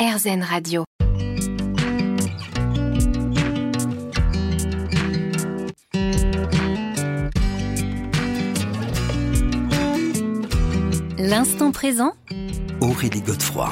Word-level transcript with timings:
RZN 0.00 0.42
Radio. 0.42 0.84
L'instant 11.18 11.70
présent 11.70 12.14
Aurélie 12.80 13.20
Godefroy. 13.20 13.68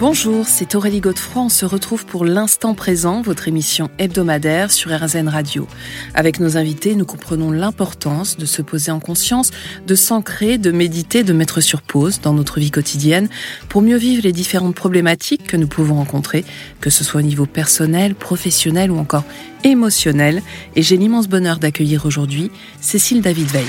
Bonjour, 0.00 0.48
c'est 0.48 0.74
Aurélie 0.74 1.00
Godefroy. 1.00 1.44
On 1.44 1.48
se 1.48 1.64
retrouve 1.64 2.04
pour 2.04 2.24
l'instant 2.24 2.74
présent, 2.74 3.22
votre 3.22 3.46
émission 3.46 3.90
hebdomadaire 3.98 4.72
sur 4.72 4.90
RZN 4.90 5.28
Radio. 5.28 5.68
Avec 6.14 6.40
nos 6.40 6.56
invités, 6.56 6.96
nous 6.96 7.04
comprenons 7.04 7.52
l'importance 7.52 8.36
de 8.36 8.44
se 8.44 8.60
poser 8.60 8.90
en 8.90 8.98
conscience, 8.98 9.52
de 9.86 9.94
s'ancrer, 9.94 10.58
de 10.58 10.72
méditer, 10.72 11.22
de 11.22 11.32
mettre 11.32 11.60
sur 11.60 11.80
pause 11.80 12.20
dans 12.20 12.32
notre 12.32 12.58
vie 12.58 12.72
quotidienne 12.72 13.28
pour 13.68 13.82
mieux 13.82 13.96
vivre 13.96 14.24
les 14.24 14.32
différentes 14.32 14.74
problématiques 14.74 15.46
que 15.46 15.56
nous 15.56 15.68
pouvons 15.68 15.94
rencontrer, 15.94 16.44
que 16.80 16.90
ce 16.90 17.04
soit 17.04 17.20
au 17.20 17.24
niveau 17.24 17.46
personnel, 17.46 18.16
professionnel 18.16 18.90
ou 18.90 18.98
encore 18.98 19.24
émotionnel. 19.62 20.42
Et 20.74 20.82
j'ai 20.82 20.96
l'immense 20.96 21.28
bonheur 21.28 21.58
d'accueillir 21.58 22.04
aujourd'hui 22.04 22.50
Cécile 22.80 23.22
David 23.22 23.46
Veil. 23.46 23.68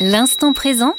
L'instant 0.00 0.52
présent 0.52 0.94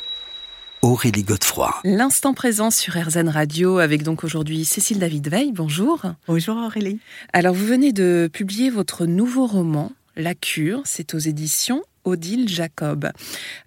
Aurélie 0.85 1.23
Godefroy. 1.23 1.73
L'instant 1.84 2.35
présent 2.35 2.70
sur 2.70 2.93
RZN 2.93 3.27
Radio 3.30 3.80
avec 3.80 4.03
donc 4.03 4.23
aujourd'hui 4.23 4.66
Cécile 4.66 4.99
David 4.99 5.27
Veil. 5.30 5.52
Bonjour. 5.52 6.03
Bonjour 6.27 6.57
Aurélie. 6.57 6.99
Alors 7.34 7.55
vous 7.55 7.66
venez 7.66 7.91
de 7.91 8.30
publier 8.31 8.70
votre 8.70 9.07
nouveau 9.07 9.48
roman, 9.48 9.91
La 10.16 10.35
Cure. 10.35 10.84
C'est 10.85 11.16
aux 11.16 11.17
éditions 11.17 11.81
Odile 12.03 12.48
Jacob. 12.48 13.09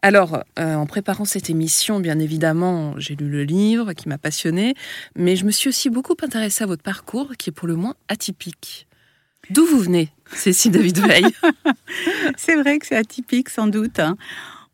Alors, 0.01 0.45
euh, 0.61 0.77
en 0.77 0.87
préparant 0.87 1.25
cette 1.25 1.51
émission, 1.51 1.99
bien 1.99 2.21
évidemment, 2.21 2.95
j'ai 2.99 3.17
lu 3.17 3.29
le 3.29 3.43
livre 3.43 3.95
qui 3.95 4.09
m'a 4.09 4.19
passionné, 4.19 4.77
mais 5.17 5.35
je 5.35 5.45
me 5.45 5.51
suis 5.51 5.71
aussi 5.71 5.91
beaucoup 5.91 6.15
intéressée 6.23 6.63
à 6.63 6.69
votre 6.69 6.85
parcours 6.85 7.33
qui 7.37 7.51
est 7.51 7.53
pour 7.53 7.67
le 7.67 7.75
moins 7.75 7.97
atypique. 8.07 8.87
D'où 9.51 9.67
vous 9.67 9.81
venez, 9.81 10.11
Cécile 10.33 10.71
David 10.71 10.99
Veil 11.01 11.27
C'est 12.37 12.55
vrai 12.55 12.79
que 12.79 12.87
c'est 12.87 12.97
atypique 12.97 13.49
sans 13.49 13.67
doute. 13.67 13.99
hein. 13.99 14.17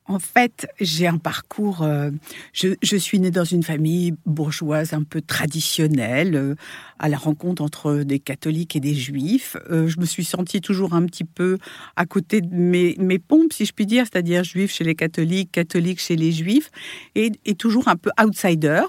En 0.06 0.18
fait, 0.18 0.66
j'ai 0.80 1.06
un 1.06 1.16
parcours. 1.16 1.80
euh, 1.82 2.10
je, 2.52 2.68
je 2.82 2.96
suis 2.96 3.18
née 3.20 3.30
dans 3.30 3.44
une 3.44 3.62
famille 3.62 4.14
bourgeoise 4.26 4.92
un 4.92 5.02
peu 5.02 5.22
traditionnelle, 5.22 6.34
euh, 6.36 6.54
à 6.98 7.08
la 7.08 7.16
rencontre 7.16 7.62
entre 7.62 8.02
des 8.02 8.18
catholiques 8.18 8.76
et 8.76 8.80
des 8.80 8.94
juifs. 8.94 9.56
Euh, 9.70 9.88
je 9.88 9.98
me 9.98 10.04
suis 10.04 10.24
sentie 10.24 10.60
toujours 10.60 10.92
un 10.92 11.06
petit 11.06 11.24
peu 11.24 11.56
à 11.96 12.04
côté 12.04 12.42
de 12.42 12.54
mes, 12.54 12.96
mes 12.98 13.18
pompes, 13.18 13.54
si 13.54 13.64
je 13.64 13.72
puis 13.72 13.86
dire, 13.86 14.04
c'est-à-dire 14.04 14.44
juif 14.44 14.70
chez 14.70 14.84
les 14.84 14.94
catholiques, 14.94 15.50
catholiques 15.52 16.00
chez 16.00 16.16
les 16.16 16.32
juifs, 16.32 16.70
et, 17.14 17.32
et 17.46 17.54
toujours 17.54 17.88
un 17.88 17.96
peu 17.96 18.10
outsider. 18.22 18.82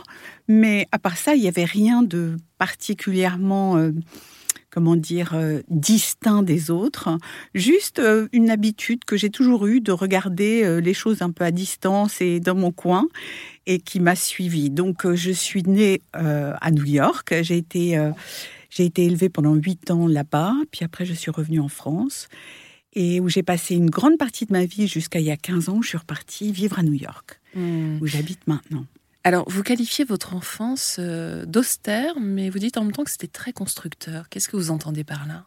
Mais 0.49 0.86
à 0.91 0.99
part 0.99 1.16
ça, 1.17 1.33
il 1.33 1.41
n'y 1.41 1.47
avait 1.47 1.63
rien 1.63 2.03
de 2.03 2.36
particulièrement. 2.58 3.77
Comment 4.75 4.97
dire, 4.97 5.31
euh, 5.35 5.61
distinct 5.69 6.43
des 6.43 6.69
autres. 6.69 7.17
Juste 7.53 7.99
euh, 7.99 8.27
une 8.33 8.49
habitude 8.49 9.05
que 9.05 9.15
j'ai 9.15 9.29
toujours 9.29 9.67
eue 9.67 9.79
de 9.79 9.93
regarder 9.93 10.63
euh, 10.65 10.81
les 10.81 10.93
choses 10.93 11.21
un 11.21 11.31
peu 11.31 11.45
à 11.45 11.51
distance 11.51 12.19
et 12.19 12.41
dans 12.41 12.55
mon 12.55 12.73
coin 12.73 13.07
et 13.67 13.79
qui 13.79 14.01
m'a 14.01 14.17
suivie. 14.17 14.69
Donc, 14.69 15.09
je 15.09 15.31
suis 15.31 15.63
née 15.63 16.01
à 16.13 16.71
New 16.71 16.83
York. 16.83 17.33
J'ai 17.41 17.57
été, 17.57 17.97
j'ai 18.69 18.85
été 18.85 19.05
élevée 19.05 19.29
pendant 19.29 19.55
huit 19.55 19.89
ans 19.89 20.07
là-bas. 20.07 20.53
Puis 20.71 20.85
après, 20.85 21.03
je 21.05 21.13
suis 21.13 21.31
revenue 21.31 21.59
en 21.61 21.67
France 21.69 22.27
et 22.93 23.19
où 23.21 23.27
j'ai 23.29 23.41
passé 23.43 23.73
une 23.75 23.89
grande 23.89 24.17
partie 24.17 24.45
de 24.45 24.53
ma 24.53 24.65
vie 24.65 24.87
jusqu'à 24.87 25.19
il 25.19 25.25
y 25.25 25.31
a 25.31 25.37
15 25.37 25.69
ans. 25.69 25.77
où 25.77 25.83
Je 25.83 25.89
suis 25.89 25.97
repartie 25.97 26.51
vivre 26.51 26.77
à 26.77 26.83
New 26.83 26.93
York, 26.93 27.39
Hmm. 27.55 27.97
où 28.01 28.05
j'habite 28.05 28.45
maintenant. 28.47 28.85
Alors, 29.25 29.49
vous 29.49 29.63
qualifiez 29.63 30.05
votre 30.05 30.35
enfance 30.35 30.97
euh, 30.99 31.47
d'austère, 31.47 32.19
mais 32.19 32.51
vous 32.51 32.59
dites 32.59 32.77
en 32.77 32.83
même 32.83 32.91
temps 32.91 33.03
que 33.03 33.09
c'était 33.09 33.25
très 33.25 33.53
constructeur. 33.53 34.29
Qu'est-ce 34.29 34.47
que 34.47 34.55
vous 34.55 34.69
entendez 34.69 35.03
par 35.03 35.25
là? 35.25 35.45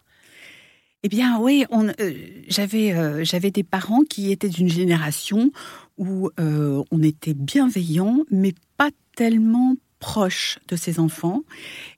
Eh 1.05 1.09
bien, 1.09 1.39
oui, 1.39 1.65
on, 1.71 1.87
euh, 1.87 2.13
j'avais, 2.49 2.93
euh, 2.93 3.23
j'avais 3.23 3.53
des 3.53 3.63
parents 3.63 4.03
qui 4.03 4.33
étaient 4.33 4.49
d'une 4.49 4.69
génération 4.69 5.53
où 5.97 6.29
on 6.39 7.03
était 7.03 7.35
bienveillant, 7.35 8.25
mais 8.33 8.53
pas 8.77 8.91
tellement 9.15 9.77
proche 10.01 10.59
de 10.67 10.75
ses 10.75 10.99
enfants. 10.99 11.43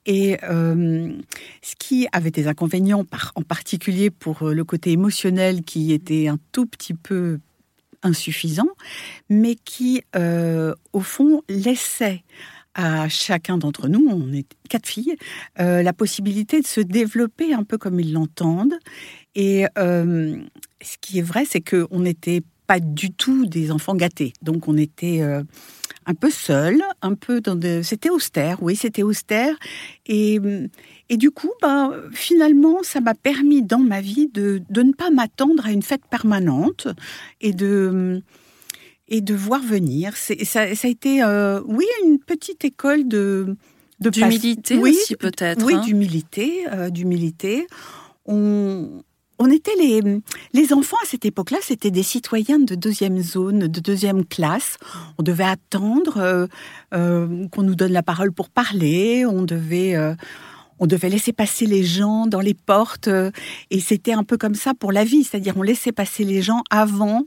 Et 0.06 0.38
ce 0.42 1.76
qui 1.78 2.08
avait 2.12 2.30
des 2.30 2.46
inconvénients, 2.46 3.04
en 3.34 3.42
particulier 3.42 4.08
pour 4.08 4.48
le 4.48 4.64
côté 4.64 4.92
émotionnel 4.92 5.62
qui 5.62 5.92
était 5.92 6.28
un 6.28 6.38
tout 6.52 6.64
petit 6.64 6.94
peu 6.94 7.40
insuffisant, 8.02 8.68
mais 9.28 9.54
qui, 9.54 10.02
euh, 10.16 10.74
au 10.92 11.00
fond, 11.00 11.42
laissait 11.48 12.24
à 12.74 13.08
chacun 13.08 13.58
d'entre 13.58 13.88
nous, 13.88 14.06
on 14.08 14.32
est 14.32 14.46
quatre 14.68 14.86
filles, 14.86 15.16
euh, 15.58 15.82
la 15.82 15.92
possibilité 15.92 16.60
de 16.60 16.66
se 16.66 16.80
développer 16.80 17.52
un 17.52 17.64
peu 17.64 17.78
comme 17.78 17.98
ils 17.98 18.12
l'entendent. 18.12 18.78
Et 19.34 19.66
euh, 19.76 20.36
ce 20.80 20.96
qui 21.00 21.18
est 21.18 21.22
vrai, 21.22 21.44
c'est 21.44 21.60
qu'on 21.60 22.00
n'était 22.00 22.42
pas 22.66 22.78
du 22.78 23.10
tout 23.10 23.46
des 23.46 23.72
enfants 23.72 23.96
gâtés. 23.96 24.32
Donc 24.42 24.68
on 24.68 24.76
était 24.76 25.20
un 26.10 26.14
peu 26.14 26.30
seuls, 26.30 26.82
un 27.02 27.14
peu 27.14 27.40
dans 27.40 27.54
de... 27.54 27.82
C'était 27.82 28.10
austère, 28.10 28.62
oui, 28.62 28.74
c'était 28.74 29.04
austère. 29.04 29.54
Et, 30.06 30.40
et 31.08 31.16
du 31.16 31.30
coup, 31.30 31.50
bah, 31.62 31.92
finalement, 32.12 32.82
ça 32.82 33.00
m'a 33.00 33.14
permis 33.14 33.62
dans 33.62 33.78
ma 33.78 34.00
vie 34.00 34.28
de, 34.28 34.60
de 34.68 34.82
ne 34.82 34.92
pas 34.92 35.10
m'attendre 35.10 35.64
à 35.66 35.70
une 35.70 35.82
fête 35.82 36.06
permanente 36.10 36.88
et 37.40 37.52
de 37.52 38.22
et 39.12 39.20
de 39.20 39.34
voir 39.34 39.60
venir. 39.60 40.16
C'est, 40.16 40.44
ça, 40.44 40.72
ça 40.76 40.86
a 40.86 40.90
été, 40.90 41.20
euh, 41.22 41.60
oui, 41.66 41.84
une 42.04 42.20
petite 42.20 42.64
école 42.64 43.08
de, 43.08 43.56
D'humilité 44.00 44.76
oui, 44.76 44.92
aussi, 44.92 45.14
peut-être. 45.16 45.62
Oui, 45.64 45.74
hein 45.74 45.82
d'humilité, 45.84 46.64
euh, 46.72 46.88
d'humilité. 46.88 47.66
On, 48.24 49.02
on 49.40 49.50
était 49.50 49.74
les, 49.76 50.02
les 50.52 50.72
enfants 50.74 50.98
à 51.02 51.06
cette 51.06 51.24
époque-là, 51.24 51.58
c'était 51.62 51.90
des 51.90 52.02
citoyens 52.02 52.58
de 52.58 52.74
deuxième 52.74 53.20
zone, 53.22 53.68
de 53.68 53.80
deuxième 53.80 54.26
classe. 54.26 54.76
On 55.18 55.22
devait 55.22 55.44
attendre 55.44 56.18
euh, 56.18 56.46
euh, 56.92 57.48
qu'on 57.48 57.62
nous 57.62 57.74
donne 57.74 57.92
la 57.92 58.02
parole 58.02 58.32
pour 58.32 58.50
parler. 58.50 59.24
On 59.24 59.40
devait, 59.40 59.96
euh, 59.96 60.14
on 60.78 60.86
devait 60.86 61.08
laisser 61.08 61.32
passer 61.32 61.64
les 61.64 61.82
gens 61.82 62.26
dans 62.26 62.40
les 62.40 62.52
portes. 62.52 63.08
et 63.70 63.80
c'était 63.80 64.12
un 64.12 64.24
peu 64.24 64.36
comme 64.36 64.54
ça 64.54 64.74
pour 64.74 64.92
la 64.92 65.04
vie, 65.04 65.24
c'est-à-dire 65.24 65.54
on 65.56 65.62
laissait 65.62 65.92
passer 65.92 66.24
les 66.24 66.42
gens 66.42 66.62
avant. 66.68 67.24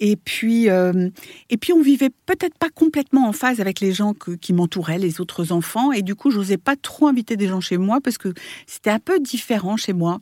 Et 0.00 0.16
puis, 0.16 0.70
euh, 0.70 1.10
et 1.50 1.56
puis 1.56 1.72
on 1.72 1.82
vivait 1.82 2.10
peut-être 2.26 2.56
pas 2.56 2.68
complètement 2.70 3.26
en 3.28 3.32
phase 3.32 3.60
avec 3.60 3.80
les 3.80 3.92
gens 3.92 4.14
que- 4.14 4.32
qui 4.32 4.52
m'entouraient, 4.52 4.98
les 4.98 5.20
autres 5.20 5.50
enfants. 5.52 5.90
Et 5.92 6.02
du 6.02 6.14
coup, 6.14 6.30
j'osais 6.30 6.56
pas 6.56 6.76
trop 6.76 7.08
inviter 7.08 7.36
des 7.36 7.48
gens 7.48 7.60
chez 7.60 7.78
moi 7.78 8.00
parce 8.00 8.16
que 8.18 8.32
c'était 8.66 8.90
un 8.90 9.00
peu 9.00 9.18
différent 9.18 9.76
chez 9.76 9.92
moi. 9.92 10.20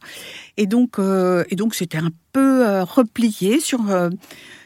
Et 0.57 0.67
donc, 0.67 0.99
euh, 0.99 1.45
et 1.51 1.57
donc 1.57 1.75
c'était 1.75 1.99
un 1.99 2.11
peu 2.33 2.67
euh, 2.67 2.85
replié 2.85 3.61
sur 3.61 3.91
euh, 3.91 4.09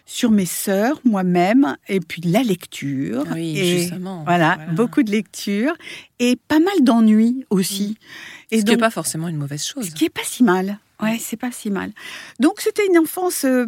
sur 0.07 0.33
mes 0.33 0.47
sœurs, 0.47 1.01
moi-même, 1.05 1.77
et 1.89 2.01
puis 2.01 2.21
la 2.23 2.43
lecture. 2.43 3.25
Oui, 3.33 3.57
et 3.59 3.79
justement. 3.79 4.25
Voilà, 4.25 4.59
beaucoup 4.75 5.03
de 5.05 5.11
lecture 5.13 5.73
et 6.19 6.37
pas 6.49 6.59
mal 6.59 6.83
d'ennuis 6.83 7.45
aussi. 7.51 7.97
Et 8.51 8.59
Ce 8.61 8.65
qui 8.65 8.73
n'est 8.73 8.77
pas 8.77 8.91
forcément 8.91 9.29
une 9.29 9.37
mauvaise 9.37 9.65
chose. 9.65 9.87
ce 9.87 9.91
qui 9.93 10.05
est 10.07 10.09
pas 10.11 10.25
si 10.25 10.43
mal. 10.43 10.79
Ouais, 11.01 11.17
c'est 11.21 11.37
pas 11.37 11.53
si 11.53 11.71
mal. 11.71 11.93
Donc 12.41 12.61
c'était 12.61 12.87
une 12.87 12.99
enfance 12.99 13.45
euh, 13.45 13.67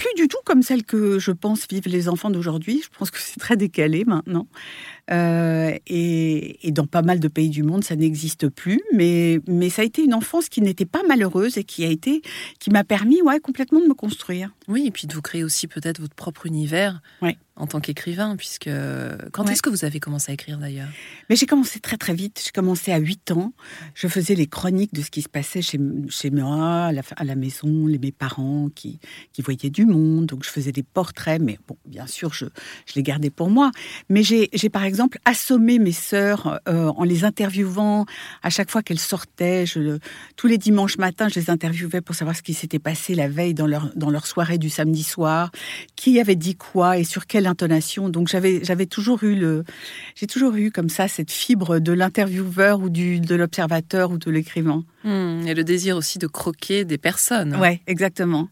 plus 0.00 0.14
du 0.16 0.28
tout 0.28 0.38
comme 0.46 0.62
celle 0.62 0.82
que 0.82 1.18
je 1.18 1.30
pense 1.30 1.66
vivent 1.68 1.86
les 1.86 2.08
enfants 2.08 2.30
d'aujourd'hui. 2.30 2.80
Je 2.82 2.98
pense 2.98 3.10
que 3.10 3.18
c'est 3.18 3.38
très 3.38 3.58
décalé 3.58 4.06
maintenant. 4.06 4.46
Euh, 5.12 5.72
et, 5.86 6.66
et 6.66 6.70
dans 6.72 6.86
pas 6.86 7.02
mal 7.02 7.18
de 7.20 7.28
pays 7.28 7.48
du 7.50 7.62
monde, 7.62 7.82
ça 7.84 7.96
n'existe 7.96 8.48
plus. 8.48 8.80
Mais, 8.94 9.40
mais 9.48 9.70
ça 9.70 9.82
a 9.82 9.84
été 9.84 10.02
une 10.04 10.14
enfance 10.14 10.48
qui 10.48 10.60
n'était 10.60 10.84
pas 10.84 11.02
malheureuse 11.08 11.58
et 11.58 11.64
qui 11.64 11.84
a 11.84 11.88
été, 11.88 12.22
qui 12.58 12.70
m'a 12.70 12.84
permis, 12.84 13.20
ouais, 13.22 13.40
complètement 13.40 13.80
de 13.80 13.86
me 13.86 13.94
construire. 13.94 14.54
Oui, 14.68 14.84
et 14.86 14.90
puis 14.90 15.06
de 15.06 15.14
vous 15.14 15.22
créer 15.22 15.42
aussi 15.44 15.66
peut-être 15.66 16.00
votre 16.00 16.14
propre 16.14 16.46
univers 16.46 17.00
Ouais. 17.22 17.36
en 17.56 17.66
tant 17.66 17.80
qu'écrivain, 17.80 18.36
puisque 18.36 18.70
quand 19.32 19.46
Ouais. 19.46 19.52
est-ce 19.52 19.62
que 19.62 19.70
vous 19.70 19.84
avez 19.84 19.98
commencé 20.00 20.30
à 20.30 20.34
écrire 20.34 20.58
d'ailleurs? 20.58 20.88
Mais 21.28 21.34
j'ai 21.36 21.46
commencé 21.46 21.80
très 21.80 21.96
très 21.96 22.14
vite. 22.14 22.40
J'ai 22.44 22.52
commencé 22.52 22.92
à 22.92 22.98
8 22.98 23.32
ans. 23.32 23.52
Je 23.94 24.06
faisais 24.06 24.34
les 24.36 24.46
chroniques 24.46 24.94
de 24.94 25.02
ce 25.02 25.10
qui 25.10 25.22
se 25.22 25.28
passait 25.28 25.60
chez, 25.62 25.78
chez 26.08 26.30
moi, 26.30 26.84
à 26.86 26.92
la, 26.92 27.02
à 27.16 27.24
la 27.24 27.34
maison, 27.34 27.86
les, 27.86 27.98
mes 27.98 28.12
parents 28.12 28.68
qui, 28.74 29.00
qui 29.32 29.42
voyaient 29.42 29.70
du 29.70 29.86
monde. 29.86 30.26
Donc 30.26 30.44
je 30.44 30.50
faisais 30.50 30.72
des 30.72 30.84
portraits, 30.84 31.40
mais 31.42 31.58
bon, 31.66 31.76
bien 31.86 32.06
sûr, 32.06 32.32
je, 32.32 32.44
je 32.86 32.94
les 32.94 33.02
gardais 33.02 33.30
pour 33.30 33.50
moi. 33.50 33.72
Mais 34.08 34.22
j'ai 34.22 34.48
j'ai, 34.52 34.68
par 34.68 34.84
exemple 34.84 34.99
assommé 35.24 35.78
mes 35.78 35.92
sœurs 35.92 36.60
euh, 36.68 36.86
en 36.96 37.04
les 37.04 37.24
interviewant 37.24 38.06
à 38.42 38.50
chaque 38.50 38.70
fois 38.70 38.82
qu'elles 38.82 38.98
sortaient. 38.98 39.66
Je, 39.66 39.98
tous 40.36 40.46
les 40.46 40.58
dimanches 40.58 40.98
matins, 40.98 41.28
je 41.28 41.38
les 41.38 41.50
interviewais 41.50 42.00
pour 42.00 42.14
savoir 42.14 42.36
ce 42.36 42.42
qui 42.42 42.54
s'était 42.54 42.78
passé 42.78 43.14
la 43.14 43.28
veille 43.28 43.54
dans 43.54 43.66
leur, 43.66 43.90
dans 43.96 44.10
leur 44.10 44.26
soirée 44.26 44.58
du 44.58 44.70
samedi 44.70 45.02
soir, 45.02 45.50
qui 45.96 46.20
avait 46.20 46.36
dit 46.36 46.56
quoi 46.56 46.98
et 46.98 47.04
sur 47.04 47.26
quelle 47.26 47.46
intonation. 47.46 48.08
Donc 48.08 48.28
j'avais 48.28 48.64
j'avais 48.64 48.86
toujours 48.86 49.22
eu 49.24 49.34
le 49.34 49.64
j'ai 50.16 50.26
toujours 50.26 50.54
eu 50.54 50.70
comme 50.70 50.88
ça 50.88 51.08
cette 51.08 51.30
fibre 51.30 51.78
de 51.78 51.92
l'intervieweur 51.92 52.80
ou 52.80 52.90
du 52.90 53.20
de 53.20 53.34
l'observateur 53.34 54.10
ou 54.10 54.18
de 54.18 54.30
l'écrivain. 54.30 54.84
Hmm, 55.04 55.46
Et 55.46 55.54
le 55.54 55.64
désir 55.64 55.96
aussi 55.96 56.18
de 56.18 56.26
croquer 56.26 56.84
des 56.84 56.98
personnes. 56.98 57.56
Ouais, 57.56 57.80
exactement. 57.86 58.48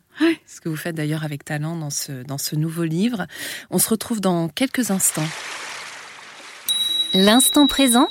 Ce 0.46 0.60
que 0.60 0.68
vous 0.68 0.76
faites 0.76 0.96
d'ailleurs 0.96 1.24
avec 1.24 1.44
talent 1.44 1.76
dans 1.76 1.90
ce, 1.90 2.24
dans 2.24 2.38
ce 2.38 2.56
nouveau 2.56 2.84
livre. 2.84 3.26
On 3.70 3.78
se 3.78 3.88
retrouve 3.88 4.20
dans 4.20 4.48
quelques 4.48 4.90
instants. 4.90 5.26
L'instant 7.14 7.66
présent 7.66 8.10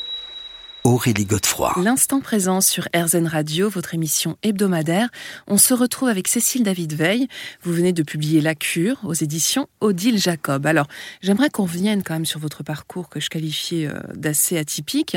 Aurélie 0.83 1.25
Godefroy. 1.25 1.71
L'instant 1.83 2.19
présent 2.19 2.61
sur 2.61 2.87
RZN 2.95 3.27
Radio, 3.27 3.69
votre 3.69 3.93
émission 3.93 4.37
hebdomadaire. 4.41 5.09
On 5.45 5.57
se 5.57 5.75
retrouve 5.75 6.09
avec 6.09 6.27
Cécile 6.27 6.63
David 6.63 6.93
Veil. 6.93 7.27
Vous 7.61 7.73
venez 7.73 7.93
de 7.93 8.01
publier 8.01 8.41
La 8.41 8.55
Cure 8.55 8.97
aux 9.03 9.13
éditions 9.13 9.67
Odile 9.81 10.17
Jacob. 10.17 10.65
Alors, 10.65 10.87
j'aimerais 11.21 11.51
qu'on 11.51 11.65
revienne 11.65 12.01
quand 12.01 12.15
même 12.15 12.25
sur 12.25 12.39
votre 12.39 12.63
parcours 12.63 13.07
que 13.07 13.19
je 13.19 13.29
qualifiais 13.29 13.85
euh, 13.85 13.99
d'assez 14.15 14.57
atypique, 14.57 15.15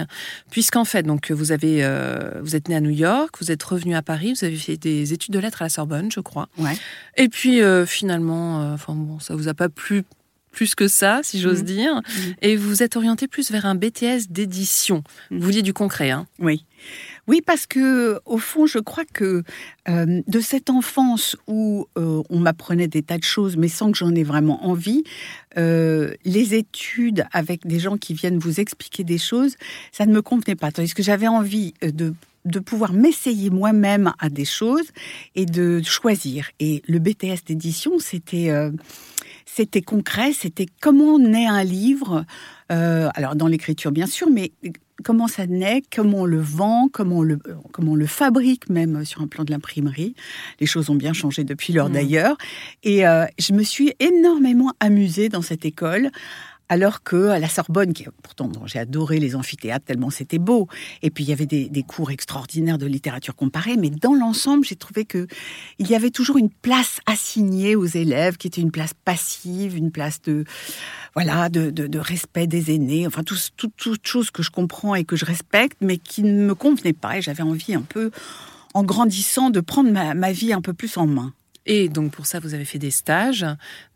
puisqu'en 0.50 0.84
fait, 0.84 1.04
donc, 1.04 1.30
vous 1.30 1.50
avez, 1.50 1.82
euh, 1.82 2.32
vous 2.42 2.56
êtes 2.56 2.68
né 2.68 2.76
à 2.76 2.80
New 2.80 2.90
York, 2.90 3.36
vous 3.40 3.50
êtes 3.50 3.62
revenu 3.62 3.94
à 3.94 4.02
Paris, 4.02 4.34
vous 4.34 4.44
avez 4.44 4.56
fait 4.56 4.76
des 4.76 5.14
études 5.14 5.32
de 5.32 5.38
lettres 5.38 5.62
à 5.62 5.66
la 5.66 5.70
Sorbonne, 5.70 6.12
je 6.12 6.20
crois. 6.20 6.48
Ouais. 6.58 6.76
Et 7.16 7.30
puis, 7.30 7.62
euh, 7.62 7.86
finalement, 7.86 8.74
enfin 8.74 8.92
bon, 8.94 9.20
ça 9.20 9.34
vous 9.34 9.48
a 9.48 9.54
pas 9.54 9.70
plu 9.70 10.04
plus 10.50 10.75
que 10.75 10.88
ça, 10.88 11.20
si 11.23 11.41
j'ose 11.41 11.61
Mhm. 11.61 11.67
dire. 11.67 11.94
Mhm. 11.97 12.35
Et 12.43 12.56
vous 12.56 12.82
êtes 12.82 12.97
orienté 12.97 13.29
plus 13.29 13.50
vers 13.50 13.67
un 13.67 13.75
BTS 13.75 14.29
d'édition. 14.31 15.02
Mhm. 15.31 15.38
Vous 15.38 15.44
vouliez 15.44 15.62
du 15.62 15.73
concret, 15.73 16.11
hein 16.11 16.26
Oui. 16.38 16.64
Oui, 17.29 17.43
parce 17.44 17.67
que 17.67 18.19
au 18.25 18.38
fond, 18.38 18.67
je 18.67 18.79
crois 18.79 19.05
que 19.05 19.44
euh, 19.88 20.20
de 20.26 20.41
cette 20.41 20.70
enfance 20.70 21.37
où 21.47 21.87
euh, 21.99 22.23
on 22.31 22.38
m'apprenait 22.41 22.88
des 22.88 23.02
tas 23.02 23.19
de 23.19 23.23
choses, 23.23 23.56
mais 23.56 23.69
sans 23.69 23.93
que 23.93 23.99
j'en 23.99 24.14
ai 24.14 24.25
vraiment 24.25 24.67
envie, 24.67 25.05
euh, 25.58 26.12
les 26.25 26.55
études 26.55 27.25
avec 27.32 27.67
des 27.67 27.79
gens 27.79 27.97
qui 27.99 28.14
viennent 28.14 28.38
vous 28.38 28.58
expliquer 28.61 29.05
des 29.05 29.19
choses, 29.19 29.56
ça 29.93 30.06
ne 30.06 30.12
me 30.12 30.23
convenait 30.23 30.56
pas. 30.56 30.73
Tandis 30.73 30.94
que 30.94 31.02
j'avais 31.02 31.29
envie 31.29 31.75
de 31.82 32.14
de 32.47 32.58
pouvoir 32.58 32.94
m'essayer 32.94 33.50
moi-même 33.50 34.14
à 34.19 34.31
des 34.31 34.47
choses 34.47 34.87
et 35.35 35.44
de 35.44 35.82
choisir. 35.85 36.49
Et 36.58 36.81
le 36.88 36.99
BTS 36.99 37.44
d'édition, 37.47 37.99
c'était 37.99 38.49
euh, 38.49 38.70
c'était 39.55 39.82
concret, 39.82 40.32
c'était 40.32 40.67
comment 40.81 41.19
naît 41.19 41.47
un 41.47 41.64
livre. 41.64 42.25
euh, 42.73 43.08
alors 43.14 43.35
dans 43.35 43.49
l'écriture 43.49 43.91
bien 43.93 44.06
sûr, 44.06 44.29
mais 44.31 44.52
comment 45.02 45.26
ça 45.29 45.47
naît, 45.47 45.82
comment 45.94 46.20
on 46.20 46.25
le 46.26 46.41
vend, 46.41 46.88
comment 46.93 47.19
on 47.19 47.23
le, 47.23 47.38
euh, 47.49 47.55
comment 47.73 47.93
on 47.93 47.97
le 47.97 48.06
fabrique 48.06 48.69
même 48.69 49.05
sur 49.05 49.23
un 49.23 49.26
plan 49.26 49.44
de 49.44 49.50
l'imprimerie. 49.50 50.14
Les 50.61 50.67
choses 50.67 50.91
ont 50.91 50.94
bien 50.94 51.12
changé 51.12 51.43
depuis 51.43 51.73
lors 51.73 51.88
Mhm. 51.88 51.94
d'ailleurs. 51.94 52.37
Et 52.85 53.06
euh, 53.06 53.25
je 53.38 53.52
me 53.52 53.62
suis 53.62 53.93
énormément 53.99 54.73
amusée 54.79 55.29
dans 55.29 55.43
cette 55.43 55.64
école. 55.64 56.11
Alors 56.70 57.02
que 57.02 57.26
à 57.31 57.40
la 57.40 57.49
Sorbonne, 57.49 57.93
qui, 57.93 58.06
pourtant 58.22 58.50
j'ai 58.64 58.78
adoré 58.78 59.19
les 59.19 59.34
amphithéâtres 59.34 59.84
tellement 59.84 60.08
c'était 60.08 60.38
beau, 60.38 60.69
et 61.02 61.11
puis 61.11 61.25
il 61.25 61.28
y 61.28 61.32
avait 61.32 61.44
des, 61.44 61.82
cours 61.82 62.12
extraordinaires 62.12 62.78
de 62.78 62.87
littérature 62.87 63.34
comparée, 63.34 63.76
mais 63.76 63.90
dans 63.90 64.14
l'ensemble, 64.14 64.64
j'ai 64.64 64.76
trouvé 64.76 65.05
que 65.05 65.26
il 65.81 65.90
y 65.90 65.96
avait 65.96 66.11
toujours 66.11 66.37
une 66.37 66.49
place 66.49 67.00
assignée 67.06 67.75
aux 67.75 67.87
élèves, 67.87 68.37
qui 68.37 68.46
était 68.46 68.61
une 68.61 68.70
place 68.70 68.94
passive, 69.05 69.76
une 69.76 69.90
place 69.90 70.22
de 70.22 70.44
voilà 71.14 71.49
de, 71.49 71.70
de- 71.70 71.88
de 71.88 71.99
respect 71.99 72.46
des 72.46 72.73
aînés, 72.73 73.05
enfin 73.05 73.25
tout, 73.25 73.37
tout, 73.56 73.73
toute 73.76 74.06
chose 74.06 74.31
que 74.31 74.44
je 74.44 74.50
comprends 74.50 74.94
et 74.94 75.02
que 75.05 75.16
je 75.16 75.25
respecte, 75.25 75.78
mais 75.81 75.99
qui 75.99 76.23
ne 76.23 76.44
me 76.46 76.55
convenait 76.55 76.93
pas, 76.93 77.19
et 77.19 77.23
j'avais 77.23 77.43
envie 77.43 77.75
un 77.75 77.82
peu, 77.82 78.12
en 78.75 78.84
grandissant, 78.84 79.50
de 79.50 79.58
prendre 79.58 79.90
ma 79.90 80.31
vie 80.31 80.52
un 80.52 80.61
peu 80.61 80.73
plus 80.73 80.96
en 80.96 81.08
main. 81.08 81.32
Et 81.66 81.88
donc 81.88 82.12
pour 82.12 82.26
ça, 82.26 82.40
vous 82.40 82.54
avez 82.54 82.64
fait 82.64 82.78
des 82.78 82.90
stages 82.90 83.46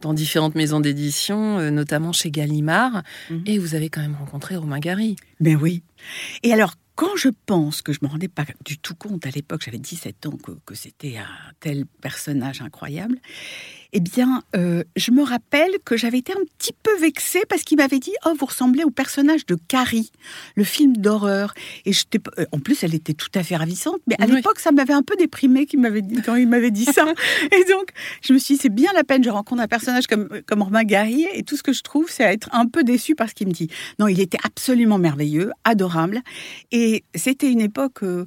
dans 0.01 0.15
différentes 0.15 0.55
maisons 0.55 0.81
d'édition, 0.81 1.59
euh, 1.59 1.71
notamment 1.71 2.13
chez 2.13 2.31
Gallimard. 2.31 3.03
Mhm. 3.31 3.43
Et 3.47 3.59
vous 3.59 3.75
avez 3.75 3.89
quand 3.89 4.01
même 4.01 4.17
rencontré 4.17 4.57
Romain 4.57 4.79
Gary. 4.79 5.17
Ben 5.41 5.57
oui. 5.57 5.83
Et 6.43 6.53
alors, 6.53 6.75
quand 6.95 7.17
je 7.17 7.29
pense 7.47 7.83
que 7.83 7.93
je 7.93 7.99
me 8.03 8.09
rendais 8.09 8.29
pas 8.29 8.45
du 8.65 8.79
tout 8.79 8.95
compte 8.95 9.27
à 9.27 9.31
l'époque, 9.31 9.63
j'avais 9.65 9.79
17 9.79 10.27
ans, 10.27 10.37
que, 10.37 10.53
que 10.65 10.75
c'était 10.75 11.17
un 11.17 11.53
tel 11.59 11.87
personnage 12.01 12.61
incroyable, 12.61 13.19
eh 13.97 14.01
bien, 14.01 14.43
euh, 14.57 14.83
je 14.97 15.13
me 15.13 15.23
rappelle 15.23 15.71
que 15.85 15.97
j'avais 15.97 16.19
été 16.19 16.33
un 16.33 16.43
petit 16.59 16.73
peu 16.83 16.91
vexée 16.99 17.43
parce 17.49 17.63
qu'il 17.63 17.79
m'avait 17.79 18.01
dit 18.01 18.13
Oh, 18.27 18.33
vous 18.39 18.47
ressemblez 18.47 18.83
au 18.83 18.91
personnage 18.91 19.47
de 19.47 19.57
Carrie, 19.69 20.11
le 20.57 20.65
film 20.65 20.97
d'horreur. 20.97 21.55
Et 21.87 21.93
euh, 21.93 22.45
en 22.51 22.59
plus, 22.59 22.83
elle 22.83 22.95
était 22.95 23.15
tout 23.15 23.29
à 23.37 23.45
fait 23.45 23.55
ravissante, 23.57 24.01
mais 24.09 24.17
à 24.21 24.27
Oui. 24.27 24.35
l'époque, 24.37 24.59
ça 24.59 24.73
m'avait 24.73 24.93
un 24.93 25.03
peu 25.03 25.15
déprimée 25.17 25.67
qu'il 25.67 25.79
m'avait 25.79 26.03
dit, 26.03 26.21
quand 26.23 26.35
il 26.35 26.49
m'avait 26.49 26.73
dit 26.73 26.87
ça. 26.87 27.05
et 27.53 27.65
donc, 27.71 27.91
je 28.21 28.33
me 28.33 28.39
suis 28.39 28.57
dit 28.57 28.61
C'est 28.61 28.69
bien 28.69 28.93
la 28.93 29.05
peine, 29.05 29.23
je 29.23 29.31
rencontre 29.31 29.63
un 29.63 29.69
personnage 29.69 30.09
comme, 30.09 30.29
comme 30.47 30.63
Romain 30.63 30.83
Gary, 30.85 31.27
et 31.33 31.45
tout 31.45 31.57
ce 31.57 31.63
que 31.63 31.73
je 31.73 31.83
trouve, 31.83 32.11
c'est 32.11 32.25
à 32.25 32.33
être 32.33 32.49
un 32.53 32.67
peu 32.67 32.83
déçue 32.83 33.15
par 33.15 33.29
ce 33.29 33.35
qu'il 33.35 33.47
me 33.47 33.53
dit. 33.53 33.69
Non, 34.01 34.09
il 34.09 34.19
était 34.21 34.39
absolument 34.43 34.99
merveilleux, 34.99 35.53
adorable. 35.63 36.21
Et 36.73 37.05
c'était 37.15 37.51
une 37.51 37.61
époque 37.61 38.03
euh, 38.03 38.27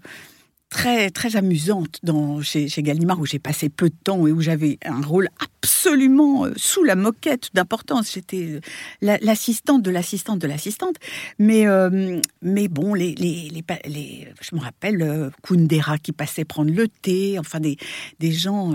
très 0.69 1.09
très 1.11 1.35
amusante 1.37 1.99
dans, 2.03 2.41
chez, 2.41 2.67
chez 2.67 2.83
Gallimard 2.83 3.19
où 3.19 3.25
j'ai 3.25 3.39
passé 3.39 3.69
peu 3.69 3.89
de 3.89 3.95
temps 4.03 4.27
et 4.27 4.31
où 4.31 4.41
j'avais 4.41 4.77
un 4.85 5.01
rôle 5.01 5.29
absolument 5.39 6.45
euh, 6.45 6.51
sous 6.57 6.83
la 6.83 6.95
moquette 6.95 7.49
d'importance. 7.53 8.11
J'étais 8.13 8.43
euh, 8.43 8.59
la- 9.01 9.17
l'assistante 9.19 9.81
de 9.81 9.91
l'assistante 9.91 10.39
de 10.39 10.47
l'assistante. 10.47 10.95
Mais, 11.39 11.67
euh, 11.67 12.19
mais 12.41 12.67
bon, 12.67 12.93
les, 12.93 13.15
les, 13.15 13.49
les, 13.85 14.27
je 14.41 14.55
me 14.55 14.59
rappelle 14.61 15.31
Kundera 15.43 15.97
qui 15.97 16.11
passait 16.11 16.45
prendre 16.45 16.71
le 16.71 16.87
thé, 16.87 17.39
enfin 17.39 17.59
des, 17.59 17.77
des, 18.19 18.31
gens, 18.31 18.73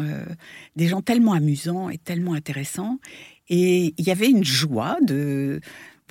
des 0.76 0.88
gens 0.88 1.02
tellement 1.02 1.34
amusants 1.34 1.90
et 1.90 1.98
tellement 1.98 2.34
intéressants. 2.34 2.98
Et 3.48 3.92
il 3.98 4.06
y 4.06 4.10
avait 4.10 4.30
une 4.30 4.44
joie 4.44 4.96
de 5.02 5.60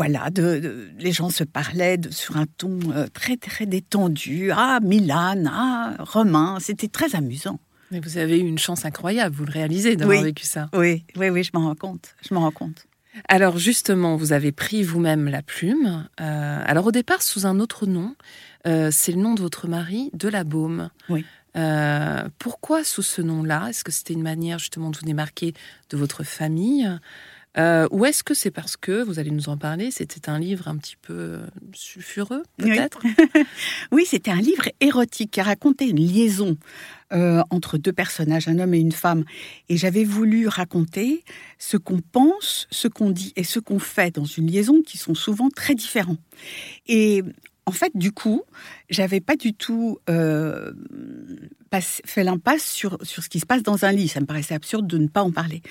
voilà, 0.02 0.30
de, 0.32 0.60
de- 0.60 0.90
les 1.00 1.12
gens 1.12 1.30
se 1.30 1.44
parlaient 1.44 1.98
de- 2.00 2.10
sur 2.12 2.38
un 2.38 2.46
ton 2.58 2.80
euh, 2.92 3.08
très 3.14 3.38
très 3.38 3.66
détendu. 3.68 4.50
Ah, 4.52 4.80
Milan, 4.82 5.44
ah, 5.48 5.94
Romain, 6.00 6.58
c'était 6.60 6.88
très 6.88 7.16
amusant. 7.16 7.60
Mais 7.92 8.00
vous 8.00 8.18
avez 8.18 8.40
eu 8.40 8.48
une 8.48 8.58
chance 8.58 8.84
incroyable, 8.86 9.36
vous 9.36 9.46
le 9.46 9.52
réalisez 9.52 9.96
d'avoir 9.96 10.18
Oui. 10.18 10.24
vécu 10.24 10.46
ça. 10.46 10.70
Oui, 10.74 11.06
oui, 11.18 11.30
oui, 11.30 11.44
je 11.44 11.52
m'en 11.54 11.66
rends 11.68 11.76
compte. 11.76 12.16
Je 12.28 12.34
m'en 12.34 12.40
rends 12.42 12.52
compte. 12.52 12.86
Alors 13.28 13.58
justement, 13.60 14.16
vous 14.16 14.32
avez 14.34 14.52
pris 14.54 14.82
vous-même 14.84 15.28
la 15.28 15.42
plume. 15.42 16.08
Euh, 16.22 16.64
alors 16.66 16.88
au 16.88 16.92
départ, 16.92 17.22
sous 17.22 17.46
un 17.46 17.60
autre 17.60 17.86
nom, 17.86 18.16
euh, 18.66 18.90
c'est 18.92 19.12
le 19.12 19.22
nom 19.22 19.34
de 19.36 19.42
votre 19.42 19.68
mari, 19.68 20.10
de 20.14 20.30
la 20.30 20.44
Baume. 20.46 20.90
Oui. 21.10 21.26
Euh, 21.58 22.24
pourquoi 22.40 22.86
sous 22.86 23.02
ce 23.02 23.22
nom-là? 23.22 23.68
Est-ce 23.70 23.84
que 23.84 23.92
c'était 23.92 24.14
une 24.14 24.24
manière 24.24 24.58
justement 24.58 24.90
de 24.90 24.98
vous 24.98 25.06
démarquer 25.06 25.54
de 25.90 25.98
votre 25.98 26.24
famille? 26.24 26.90
Euh, 27.58 27.88
Ou 27.92 28.06
est-ce 28.06 28.24
que 28.24 28.34
c'est 28.34 28.52
parce 28.52 28.78
que, 28.78 29.04
vous 29.04 29.20
allez 29.20 29.32
nous 29.32 29.50
en 29.50 29.58
parler, 29.58 29.92
c'était 29.92 30.30
un 30.30 30.40
livre 30.40 30.68
un 30.68 30.78
petit 30.78 30.96
peu 31.02 31.14
euh, 31.14 31.46
sulfureux, 31.74 32.44
peut-être? 32.58 33.02
Oui, 33.92 34.06
c'était 34.06 34.32
un 34.32 34.40
livre 34.40 34.70
érotique 34.80 35.32
qui 35.32 35.42
racontait 35.42 35.90
une 35.90 36.00
liaison 36.00 36.58
euh, 37.12 37.44
entre 37.50 37.78
deux 37.78 37.92
personnages, 37.92 38.48
un 38.48 38.60
homme 38.60 38.74
et 38.74 38.80
une 38.80 38.94
femme. 38.94 39.26
Et 39.68 39.76
j'avais 39.76 40.06
voulu 40.06 40.48
raconter 40.48 41.24
ce 41.60 41.76
qu'on 41.76 42.00
pense, 42.00 42.68
ce 42.72 42.88
qu'on 42.88 43.10
dit 43.10 43.34
et 43.36 43.44
ce 43.44 43.60
qu'on 43.60 43.80
fait 43.80 44.16
dans 44.16 44.26
une 44.26 44.50
liaison 44.50 44.82
qui 44.82 44.98
sont 44.98 45.16
souvent 45.16 45.50
très 45.50 45.76
différents. 45.76 46.18
Et 46.88 47.22
en 47.66 47.72
fait, 47.72 47.92
du 47.96 48.12
coup, 48.12 48.44
j'avais 48.90 49.20
pas 49.20 49.36
du 49.36 49.54
tout 49.54 50.00
euh, 50.10 50.72
fait 51.80 52.24
l'impasse 52.24 52.64
sur, 52.64 52.98
sur 53.04 53.24
ce 53.24 53.30
qui 53.30 53.40
se 53.40 53.46
passe 53.46 53.64
dans 53.64 53.86
un 53.86 53.92
lit. 53.92 54.08
Ça 54.08 54.20
me 54.20 54.26
paraissait 54.26 54.56
absurde 54.56 54.88
de 54.88 54.98
ne 54.98 55.08
pas 55.08 55.22
en 55.22 55.32
parler. 55.32 55.62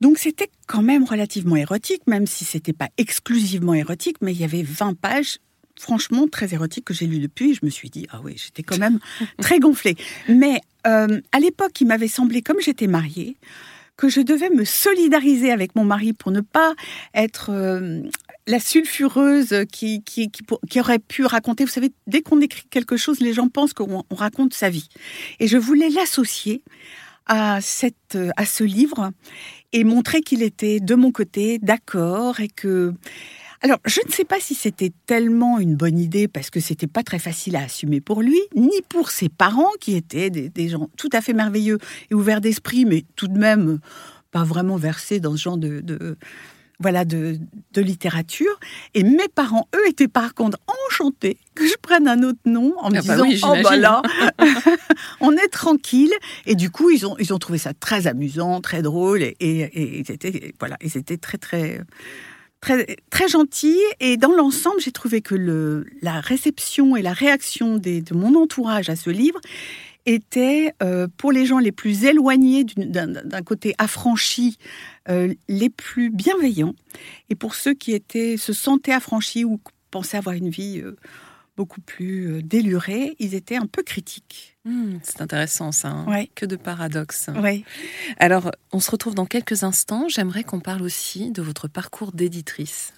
Donc 0.00 0.18
c'était 0.18 0.50
quand 0.66 0.82
même 0.82 1.04
relativement 1.04 1.56
érotique, 1.56 2.02
même 2.06 2.26
si 2.26 2.44
c'était 2.44 2.72
pas 2.72 2.88
exclusivement 2.98 3.74
érotique, 3.74 4.16
mais 4.20 4.32
il 4.32 4.40
y 4.40 4.44
avait 4.44 4.62
20 4.62 4.94
pages 4.98 5.38
franchement 5.80 6.28
très 6.28 6.52
érotiques 6.54 6.84
que 6.84 6.94
j'ai 6.94 7.06
lues 7.06 7.18
depuis. 7.20 7.54
Je 7.54 7.60
me 7.64 7.70
suis 7.70 7.90
dit, 7.90 8.06
ah 8.10 8.20
oui, 8.22 8.34
j'étais 8.36 8.62
quand 8.62 8.78
même 8.78 8.98
très 9.40 9.58
gonflée. 9.58 9.96
Mais 10.28 10.60
euh, 10.86 11.20
à 11.32 11.40
l'époque, 11.40 11.80
il 11.80 11.86
m'avait 11.86 12.08
semblé, 12.08 12.42
comme 12.42 12.60
j'étais 12.60 12.86
mariée, 12.86 13.36
que 13.96 14.08
je 14.08 14.20
devais 14.20 14.50
me 14.50 14.64
solidariser 14.64 15.50
avec 15.52 15.74
mon 15.76 15.84
mari 15.84 16.12
pour 16.12 16.32
ne 16.32 16.40
pas 16.40 16.74
être 17.14 17.50
euh, 17.50 18.02
la 18.48 18.58
sulfureuse 18.60 19.64
qui, 19.72 20.02
qui, 20.02 20.30
qui, 20.30 20.42
pour- 20.42 20.60
qui 20.68 20.80
aurait 20.80 20.98
pu 20.98 21.24
raconter. 21.24 21.64
Vous 21.64 21.70
savez, 21.70 21.92
dès 22.08 22.20
qu'on 22.20 22.40
écrit 22.40 22.64
quelque 22.70 22.96
chose, 22.96 23.20
les 23.20 23.32
gens 23.32 23.48
pensent 23.48 23.72
qu'on 23.72 24.04
on 24.10 24.14
raconte 24.14 24.52
sa 24.52 24.68
vie. 24.68 24.88
Et 25.40 25.46
je 25.46 25.56
voulais 25.56 25.88
l'associer 25.90 26.62
à, 27.26 27.60
cette, 27.60 28.18
à 28.36 28.46
ce 28.46 28.64
livre 28.64 29.12
et 29.72 29.84
montrer 29.84 30.20
qu'il 30.20 30.42
était 30.42 30.80
de 30.80 30.94
mon 30.94 31.12
côté 31.12 31.58
d'accord 31.58 32.40
et 32.40 32.48
que 32.48 32.94
alors, 33.64 33.78
je 33.86 34.00
ne 34.06 34.12
sais 34.12 34.26
pas 34.26 34.40
si 34.40 34.54
c'était 34.54 34.92
tellement 35.06 35.58
une 35.58 35.74
bonne 35.74 35.98
idée 35.98 36.28
parce 36.28 36.50
que 36.50 36.60
c'était 36.60 36.86
pas 36.86 37.02
très 37.02 37.18
facile 37.18 37.56
à 37.56 37.62
assumer 37.62 38.02
pour 38.02 38.20
lui, 38.20 38.38
ni 38.54 38.82
pour 38.90 39.10
ses 39.10 39.30
parents 39.30 39.70
qui 39.80 39.96
étaient 39.96 40.28
des, 40.28 40.68
gens 40.68 40.90
tout 40.98 41.08
à 41.14 41.22
fait 41.22 41.32
merveilleux 41.32 41.78
et 42.10 42.14
ouverts 42.14 42.42
d'esprit, 42.42 42.84
mais 42.84 43.06
tout 43.16 43.26
de 43.26 43.38
même 43.38 43.68
euh, 43.70 43.80
pas 44.32 44.44
vraiment 44.44 44.76
versés 44.76 45.18
dans 45.18 45.34
ce 45.34 45.42
genre 45.42 45.56
de- 45.56 45.80
voilà 46.80 47.04
de, 47.04 47.38
de 47.72 47.80
littérature. 47.80 48.58
Et 48.94 49.04
mes 49.04 49.28
parents, 49.34 49.68
eux, 49.74 49.88
étaient 49.88 50.08
par 50.08 50.34
contre 50.34 50.58
enchantés 50.88 51.38
que 51.54 51.66
je 51.66 51.74
prenne 51.80 52.08
un 52.08 52.22
autre 52.22 52.38
nom 52.44 52.74
en 52.78 52.90
me 52.90 52.98
Ah 52.98 53.02
bah 53.02 53.14
disant 53.14 53.22
oui, 53.28 53.40
oh 53.44 53.62
bah 53.62 53.76
là, 53.76 54.02
on 55.20 55.32
est 55.32 55.48
tranquille. 55.48 56.12
Et 56.46 56.54
du 56.54 56.70
coup, 56.70 56.90
ils 56.90 57.06
ont 57.06 57.16
ils 57.18 57.32
ont 57.32 57.38
trouvé 57.38 57.58
ça 57.58 57.72
très 57.74 58.06
amusant, 58.06 58.60
très 58.60 58.82
drôle 58.82 59.22
et, 59.22 59.36
et, 59.40 59.60
et 59.60 59.98
ils 60.00 60.10
étaient 60.10 60.52
voilà, 60.58 60.76
ils 60.82 60.96
étaient 60.96 61.16
très 61.18 61.38
très 61.38 61.80
très, 62.60 62.96
très 63.10 63.28
gentil. 63.28 63.78
Et 64.00 64.16
dans 64.16 64.32
l'ensemble, 64.32 64.80
j'ai 64.80 64.92
trouvé 64.92 65.20
que 65.20 65.34
le, 65.34 65.86
la 66.02 66.20
réception 66.20 66.96
et 66.96 67.02
la 67.02 67.12
réaction 67.12 67.76
des- 67.76 68.00
de 68.00 68.14
mon 68.14 68.34
entourage 68.40 68.88
à 68.88 68.96
ce 68.96 69.10
livre 69.10 69.38
était, 70.06 70.74
euh, 70.82 71.08
pour 71.16 71.32
les 71.32 71.46
gens 71.46 71.58
les 71.58 71.72
plus 71.72 72.04
éloignés 72.04 72.64
d'un 72.64 73.42
côté 73.42 73.74
affranchi, 73.78 74.58
euh, 75.08 75.34
les 75.48 75.70
plus 75.70 76.10
bienveillants. 76.10 76.74
Et 77.30 77.34
pour 77.34 77.54
ceux 77.54 77.74
qui 77.74 77.92
étaient, 77.92 78.36
se 78.36 78.52
sentaient 78.52 78.92
affranchis 78.92 79.44
ou 79.44 79.60
pensaient 79.90 80.16
avoir 80.16 80.34
une 80.34 80.50
vie 80.50 80.82
beaucoup 81.56 81.80
plus 81.80 82.42
délurée, 82.42 83.14
ils 83.20 83.34
étaient 83.34 83.56
un 83.56 83.66
peu 83.66 83.82
critiques. 83.82 84.56
Hmm, 84.64 84.96
c'est 85.02 85.20
intéressant 85.20 85.72
ça. 85.72 85.88
Hein. 85.88 86.06
Ouais. 86.08 86.30
Que 86.34 86.46
de 86.46 86.56
paradoxes. 86.56 87.28
Alors, 88.18 88.50
on 88.72 88.80
se 88.80 88.90
retrouve 88.90 89.14
dans 89.14 89.26
quelques 89.26 89.62
instants. 89.62 90.08
J'aimerais 90.08 90.42
qu'on 90.42 90.60
parle 90.60 90.82
aussi 90.82 91.30
de 91.30 91.42
votre 91.42 91.68
parcours 91.68 92.12
d'éditrice. 92.12 92.92